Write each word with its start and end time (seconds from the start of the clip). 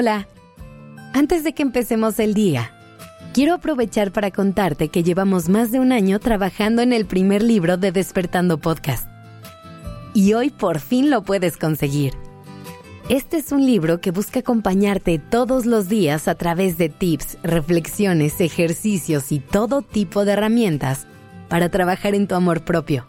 Hola. 0.00 0.28
Antes 1.12 1.42
de 1.42 1.54
que 1.54 1.62
empecemos 1.64 2.20
el 2.20 2.32
día, 2.32 2.70
quiero 3.34 3.52
aprovechar 3.52 4.12
para 4.12 4.30
contarte 4.30 4.90
que 4.90 5.02
llevamos 5.02 5.48
más 5.48 5.72
de 5.72 5.80
un 5.80 5.90
año 5.90 6.20
trabajando 6.20 6.82
en 6.82 6.92
el 6.92 7.04
primer 7.04 7.42
libro 7.42 7.78
de 7.78 7.90
Despertando 7.90 8.58
Podcast. 8.58 9.08
Y 10.14 10.34
hoy 10.34 10.50
por 10.50 10.78
fin 10.78 11.10
lo 11.10 11.24
puedes 11.24 11.56
conseguir. 11.56 12.14
Este 13.08 13.38
es 13.38 13.50
un 13.50 13.66
libro 13.66 14.00
que 14.00 14.12
busca 14.12 14.38
acompañarte 14.38 15.18
todos 15.18 15.66
los 15.66 15.88
días 15.88 16.28
a 16.28 16.36
través 16.36 16.78
de 16.78 16.90
tips, 16.90 17.36
reflexiones, 17.42 18.40
ejercicios 18.40 19.32
y 19.32 19.40
todo 19.40 19.82
tipo 19.82 20.24
de 20.24 20.34
herramientas 20.34 21.08
para 21.48 21.70
trabajar 21.70 22.14
en 22.14 22.28
tu 22.28 22.36
amor 22.36 22.64
propio, 22.64 23.04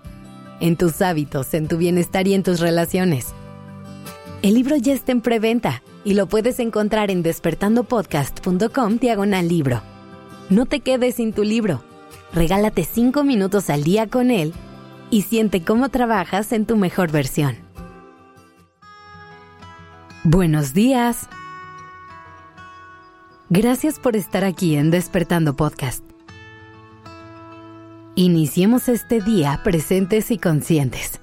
en 0.60 0.76
tus 0.76 1.04
hábitos, 1.04 1.54
en 1.54 1.68
tu 1.68 1.78
bienestar 1.78 2.28
y 2.28 2.34
en 2.34 2.42
tus 2.42 2.60
relaciones. 2.60 3.36
El 4.42 4.54
libro 4.54 4.78
ya 4.78 4.94
está 4.94 5.12
en 5.12 5.20
preventa 5.20 5.84
y 6.06 6.14
lo 6.14 6.28
puedes 6.28 6.60
encontrar 6.60 7.12
en 7.12 7.24
despertandopodcast.com 7.24 8.98
diagonal 8.98 9.50
libro. 9.50 9.82
No 10.50 10.66
te 10.66 10.80
quedes 10.80 11.16
sin 11.16 11.34
tu 11.34 11.44
libro. 11.44 11.84
Regálate 12.34 12.86
5 12.86 13.26
minutos 13.26 13.70
al 13.70 13.84
día 13.84 14.08
con 14.08 14.32
él 14.32 14.54
y 15.10 15.24
siente 15.24 15.62
cómo 15.62 15.90
trabajas 15.90 16.54
en 16.54 16.66
tu 16.66 16.78
mejor 16.78 17.12
versión. 17.12 17.58
Buenos 20.24 20.74
días. 20.74 21.28
Gracias 23.50 24.00
por 24.00 24.16
estar 24.16 24.46
aquí 24.46 24.76
en 24.76 24.90
Despertando 24.90 25.58
Podcast. 25.58 26.04
Iniciemos 28.16 28.88
este 28.88 29.22
día 29.22 29.60
presentes 29.66 30.32
y 30.32 30.38
conscientes. 30.38 31.20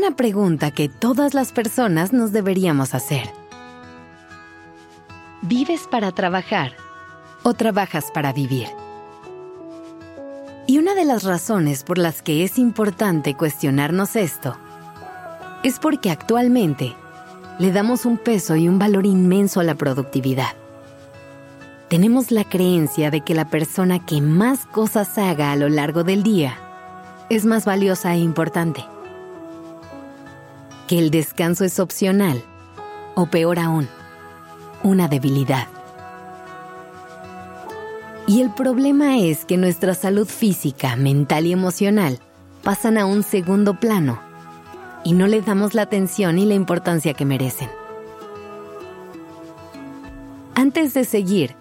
Una 0.00 0.16
pregunta 0.16 0.70
que 0.70 0.88
todas 0.88 1.34
las 1.34 1.52
personas 1.52 2.14
nos 2.14 2.32
deberíamos 2.32 2.94
hacer. 2.94 3.28
¿Vives 5.42 5.82
para 5.90 6.10
trabajar 6.10 6.72
o 7.42 7.52
trabajas 7.52 8.10
para 8.10 8.32
vivir? 8.32 8.66
Y 10.66 10.78
una 10.78 10.94
de 10.94 11.04
las 11.04 11.24
razones 11.24 11.82
por 11.82 11.98
las 11.98 12.22
que 12.22 12.44
es 12.44 12.56
importante 12.56 13.34
cuestionarnos 13.34 14.16
esto 14.16 14.56
es 15.64 15.78
porque 15.78 16.10
actualmente 16.10 16.96
le 17.58 17.70
damos 17.70 18.06
un 18.06 18.16
peso 18.16 18.56
y 18.56 18.70
un 18.70 18.78
valor 18.78 19.04
inmenso 19.04 19.60
a 19.60 19.64
la 19.64 19.74
productividad. 19.74 20.54
Tenemos 21.88 22.30
la 22.30 22.44
creencia 22.44 23.10
de 23.10 23.20
que 23.20 23.34
la 23.34 23.50
persona 23.50 24.06
que 24.06 24.22
más 24.22 24.64
cosas 24.64 25.18
haga 25.18 25.52
a 25.52 25.56
lo 25.56 25.68
largo 25.68 26.04
del 26.04 26.22
día 26.22 26.56
es 27.28 27.44
más 27.44 27.66
valiosa 27.66 28.14
e 28.14 28.20
importante 28.20 28.82
que 30.90 30.98
el 30.98 31.12
descanso 31.12 31.64
es 31.64 31.78
opcional 31.78 32.42
o 33.14 33.26
peor 33.26 33.60
aún, 33.60 33.88
una 34.82 35.06
debilidad. 35.06 35.68
Y 38.26 38.42
el 38.42 38.52
problema 38.52 39.16
es 39.18 39.44
que 39.44 39.56
nuestra 39.56 39.94
salud 39.94 40.26
física, 40.26 40.96
mental 40.96 41.46
y 41.46 41.52
emocional 41.52 42.18
pasan 42.64 42.98
a 42.98 43.06
un 43.06 43.22
segundo 43.22 43.78
plano 43.78 44.20
y 45.04 45.12
no 45.12 45.28
le 45.28 45.42
damos 45.42 45.74
la 45.74 45.82
atención 45.82 46.40
y 46.40 46.44
la 46.44 46.54
importancia 46.54 47.14
que 47.14 47.24
merecen. 47.24 47.70
Antes 50.56 50.92
de 50.92 51.04
seguir, 51.04 51.54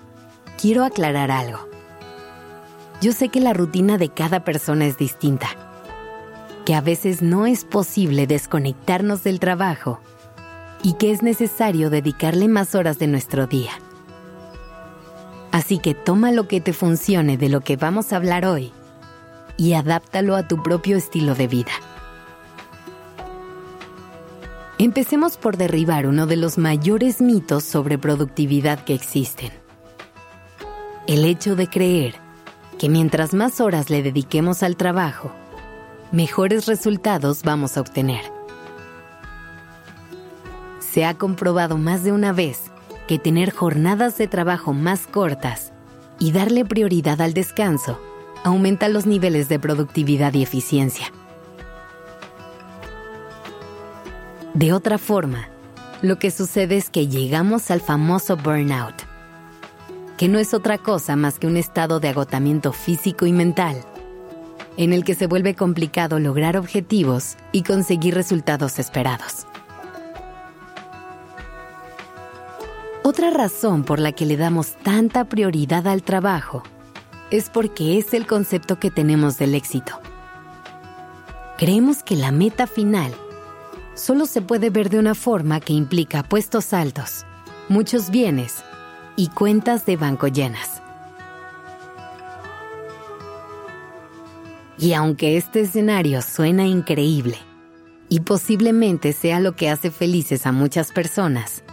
quiero 0.59 0.83
aclarar 0.83 1.29
algo. 1.29 1.69
Yo 2.99 3.11
sé 3.11 3.29
que 3.29 3.41
la 3.41 3.53
rutina 3.53 3.99
de 3.99 4.09
cada 4.09 4.43
persona 4.43 4.87
es 4.87 4.97
distinta 4.97 5.68
que 6.69 6.75
a 6.75 6.81
veces 6.81 7.23
no 7.23 7.47
es 7.47 7.65
posible 7.65 8.27
desconectarnos 8.27 9.23
del 9.23 9.39
trabajo 9.39 9.99
y 10.83 10.93
que 10.93 11.09
es 11.09 11.23
necesario 11.23 11.89
dedicarle 11.89 12.47
más 12.47 12.75
horas 12.75 12.99
de 12.99 13.07
nuestro 13.07 13.47
día. 13.47 13.71
Así 15.51 15.79
que 15.79 15.95
toma 15.95 16.31
lo 16.31 16.47
que 16.47 16.61
te 16.61 16.73
funcione 16.73 17.37
de 17.37 17.49
lo 17.49 17.61
que 17.61 17.75
vamos 17.75 18.13
a 18.13 18.17
hablar 18.17 18.45
hoy 18.45 18.71
y 19.57 19.73
adáptalo 19.73 20.35
a 20.35 20.47
tu 20.47 20.61
propio 20.61 20.95
estilo 20.95 21.33
de 21.33 21.47
vida. 21.47 21.71
Empecemos 24.77 25.37
por 25.37 25.57
derribar 25.57 26.05
uno 26.05 26.27
de 26.27 26.35
los 26.35 26.59
mayores 26.59 27.19
mitos 27.19 27.63
sobre 27.63 27.97
productividad 27.97 28.83
que 28.83 28.93
existen. 28.93 29.49
El 31.07 31.25
hecho 31.25 31.55
de 31.55 31.65
creer 31.65 32.13
que 32.77 32.89
mientras 32.89 33.33
más 33.33 33.59
horas 33.59 33.89
le 33.89 34.03
dediquemos 34.03 34.61
al 34.61 34.77
trabajo, 34.77 35.31
mejores 36.11 36.65
resultados 36.65 37.43
vamos 37.43 37.77
a 37.77 37.81
obtener. 37.81 38.21
Se 40.79 41.05
ha 41.05 41.13
comprobado 41.13 41.77
más 41.77 42.03
de 42.03 42.11
una 42.11 42.33
vez 42.33 42.71
que 43.07 43.19
tener 43.19 43.51
jornadas 43.51 44.17
de 44.17 44.27
trabajo 44.27 44.73
más 44.73 45.05
cortas 45.05 45.71
y 46.17 46.31
darle 46.31 46.65
prioridad 46.65 47.21
al 47.21 47.33
descanso 47.33 47.99
aumenta 48.43 48.87
los 48.89 49.05
niveles 49.05 49.49
de 49.49 49.59
productividad 49.59 50.33
y 50.33 50.41
eficiencia. 50.41 51.11
De 54.53 54.73
otra 54.73 54.97
forma, 54.97 55.49
lo 56.01 56.17
que 56.17 56.31
sucede 56.31 56.77
es 56.77 56.89
que 56.89 57.07
llegamos 57.07 57.69
al 57.69 57.81
famoso 57.81 58.35
burnout, 58.35 58.95
que 60.17 60.27
no 60.27 60.39
es 60.39 60.53
otra 60.53 60.77
cosa 60.77 61.15
más 61.15 61.37
que 61.37 61.47
un 61.47 61.55
estado 61.55 61.99
de 61.99 62.09
agotamiento 62.09 62.73
físico 62.73 63.25
y 63.25 63.31
mental 63.31 63.83
en 64.79 64.93
el 64.93 65.03
que 65.03 65.13
se 65.13 65.27
vuelve 65.27 65.55
complicado 65.55 66.19
lograr 66.19 66.55
objetivos 66.55 67.35
y 67.51 67.63
conseguir 67.63 68.15
resultados 68.15 68.79
esperados. 68.79 69.45
Otra 73.03 73.29
razón 73.29 73.83
por 73.83 73.99
la 73.99 74.13
que 74.13 74.25
le 74.25 74.37
damos 74.37 74.77
tanta 74.77 75.25
prioridad 75.25 75.85
al 75.85 76.01
trabajo 76.01 76.63
es 77.29 77.49
porque 77.49 77.97
es 77.97 78.13
el 78.13 78.25
concepto 78.25 78.79
que 78.79 78.89
tenemos 78.89 79.37
del 79.37 79.53
éxito. 79.53 79.99
Creemos 81.57 82.01
que 82.01 82.15
la 82.15 82.31
meta 82.31 82.65
final 82.65 83.13
solo 83.95 84.25
se 84.25 84.41
puede 84.41 84.69
ver 84.69 84.89
de 84.89 84.99
una 84.99 85.13
forma 85.13 85.59
que 85.59 85.73
implica 85.73 86.23
puestos 86.23 86.71
altos, 86.71 87.25
muchos 87.67 88.11
bienes 88.11 88.63
y 89.17 89.27
cuentas 89.27 89.85
de 89.85 89.97
banco 89.97 90.27
llenas. 90.27 90.81
Y 94.79 94.93
aunque 94.93 95.35
este 95.35 95.61
escenario 95.61 96.21
suena 96.21 96.65
increíble, 96.65 97.37
y 98.07 98.21
posiblemente 98.21 99.13
sea 99.13 99.39
lo 99.39 99.55
que 99.55 99.69
hace 99.69 99.91
felices 99.91 100.45
a 100.45 100.51
muchas 100.51 100.91
personas, 100.91 101.63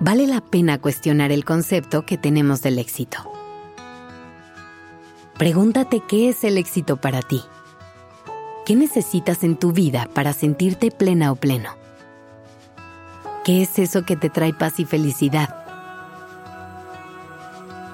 vale 0.00 0.26
la 0.26 0.40
pena 0.40 0.78
cuestionar 0.78 1.32
el 1.32 1.44
concepto 1.44 2.04
que 2.04 2.18
tenemos 2.18 2.62
del 2.62 2.78
éxito. 2.78 3.32
Pregúntate 5.38 6.02
qué 6.06 6.28
es 6.28 6.44
el 6.44 6.58
éxito 6.58 6.96
para 6.96 7.22
ti. 7.22 7.42
¿Qué 8.66 8.74
necesitas 8.74 9.44
en 9.44 9.56
tu 9.56 9.72
vida 9.72 10.08
para 10.12 10.32
sentirte 10.32 10.90
plena 10.90 11.30
o 11.30 11.36
pleno? 11.36 11.70
¿Qué 13.44 13.62
es 13.62 13.78
eso 13.78 14.04
que 14.04 14.16
te 14.16 14.30
trae 14.30 14.52
paz 14.52 14.80
y 14.80 14.84
felicidad? 14.84 15.65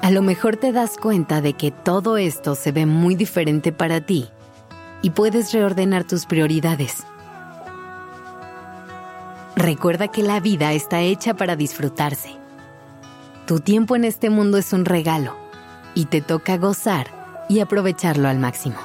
A 0.02 0.10
lo 0.10 0.20
mejor 0.20 0.56
te 0.56 0.72
das 0.72 0.96
cuenta 0.96 1.40
de 1.40 1.52
que 1.52 1.70
todo 1.70 2.16
esto 2.16 2.56
se 2.56 2.72
ve 2.72 2.86
muy 2.86 3.14
diferente 3.14 3.70
para 3.70 4.00
ti 4.00 4.28
y 5.00 5.10
puedes 5.10 5.52
reordenar 5.52 6.02
tus 6.02 6.26
prioridades. 6.26 7.04
Recuerda 9.54 10.08
que 10.08 10.24
la 10.24 10.40
vida 10.40 10.72
está 10.72 11.02
hecha 11.02 11.34
para 11.34 11.54
disfrutarse. 11.54 12.30
Tu 13.46 13.60
tiempo 13.60 13.94
en 13.94 14.04
este 14.04 14.28
mundo 14.28 14.58
es 14.58 14.72
un 14.72 14.86
regalo 14.86 15.36
y 15.94 16.06
te 16.06 16.20
toca 16.20 16.56
gozar 16.56 17.06
y 17.48 17.60
aprovecharlo 17.60 18.28
al 18.28 18.40
máximo. 18.40 18.78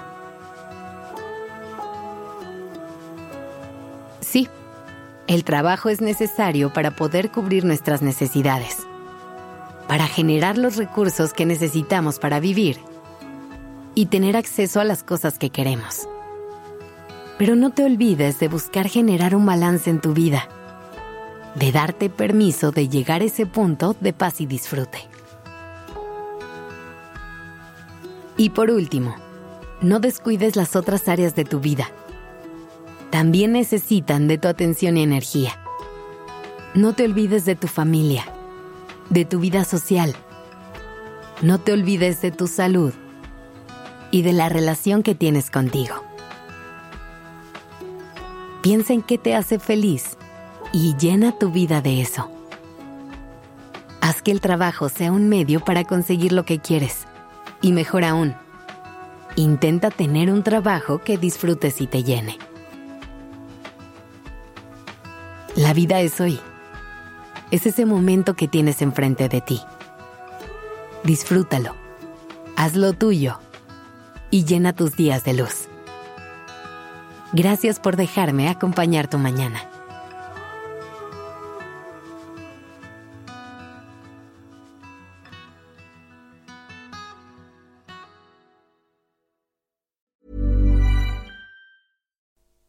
Sí, 4.20 4.48
el 5.26 5.44
trabajo 5.44 5.90
es 5.90 6.00
necesario 6.00 6.72
para 6.72 6.92
poder 6.96 7.32
cubrir 7.32 7.66
nuestras 7.66 8.04
necesidades 8.04 8.87
para 9.88 10.08
generar 10.08 10.58
los 10.58 10.76
recursos 10.76 11.34
que 11.34 11.46
necesitamos 11.46 12.20
para 12.20 12.40
vivir 12.40 12.78
y 13.96 14.08
tener 14.08 14.36
acceso 14.36 14.80
a 14.80 14.84
las 14.84 15.04
cosas 15.04 15.40
que 15.40 15.50
queremos. 15.50 16.08
Pero 17.38 17.56
no 17.56 17.72
te 17.72 17.84
olvides 17.84 18.40
de 18.40 18.48
buscar 18.48 18.90
generar 18.90 19.36
un 19.36 19.46
balance 19.46 19.90
en 19.90 20.02
tu 20.02 20.14
vida, 20.14 20.48
de 21.56 21.72
darte 21.72 22.10
permiso 22.10 22.72
de 22.72 22.90
llegar 22.90 23.22
a 23.22 23.26
ese 23.26 23.46
punto 23.46 23.96
de 24.00 24.14
paz 24.14 24.42
y 24.42 24.46
disfrute. 24.46 25.00
Y 28.36 28.52
por 28.52 28.70
último, 28.70 29.16
no 29.82 30.00
descuides 30.00 30.56
las 30.56 30.76
otras 30.76 31.08
áreas 31.08 31.34
de 31.34 31.46
tu 31.46 31.60
vida. 31.60 31.90
También 33.10 33.54
necesitan 33.54 34.28
de 34.28 34.38
tu 34.38 34.48
atención 34.48 34.98
y 34.98 35.04
energía. 35.04 35.58
No 36.76 36.94
te 36.94 37.06
olvides 37.06 37.46
de 37.46 37.56
tu 37.56 37.68
familia 37.68 38.26
de 39.10 39.26
tu 39.26 39.40
vida 39.40 39.64
social. 39.64 40.16
No 41.42 41.60
te 41.60 41.74
olvides 41.74 42.22
de 42.22 42.32
tu 42.32 42.48
salud 42.48 42.94
y 44.12 44.22
de 44.22 44.34
la 44.34 44.50
relación 44.50 45.04
que 45.04 45.16
tienes 45.16 45.52
contigo. 45.52 45.96
Piensa 48.62 48.94
en 48.94 49.02
qué 49.02 49.18
te 49.18 49.36
hace 49.36 49.60
feliz 49.60 50.18
y 50.74 50.96
llena 50.98 51.38
tu 51.38 51.52
vida 51.52 51.82
de 51.82 52.02
eso. 52.02 52.30
Haz 54.02 54.22
que 54.22 54.32
el 54.32 54.42
trabajo 54.42 54.90
sea 54.90 55.12
un 55.12 55.30
medio 55.30 55.60
para 55.60 55.84
conseguir 55.84 56.32
lo 56.32 56.46
que 56.46 56.60
quieres. 56.60 57.06
Y 57.62 57.72
mejor 57.72 58.04
aún, 58.04 58.36
intenta 59.36 59.90
tener 59.90 60.32
un 60.32 60.44
trabajo 60.44 61.00
que 61.00 61.18
disfrutes 61.18 61.82
y 61.82 61.88
te 61.88 62.04
llene. 62.04 62.38
La 65.56 65.74
vida 65.74 66.02
es 66.02 66.22
hoy. 66.22 66.40
Es 67.50 67.66
ese 67.66 67.86
momento 67.86 68.36
que 68.36 68.48
tienes 68.48 68.82
enfrente 68.82 69.30
de 69.30 69.40
ti. 69.40 69.62
Disfrútalo. 71.04 71.76
Hazlo 72.58 72.92
tuyo. 72.94 73.40
Y 74.32 74.44
llena 74.44 74.74
tus 74.74 74.98
días 74.98 75.24
de 75.24 75.34
luz. 75.34 75.70
Gracias 77.32 77.80
por 77.80 77.96
dejarme 77.96 78.50
acompañar 78.50 79.10
tu 79.10 79.18
mañana. 79.18 79.62